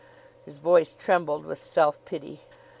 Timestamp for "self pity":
1.61-2.39